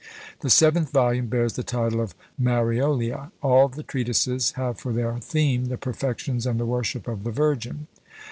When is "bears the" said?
1.27-1.61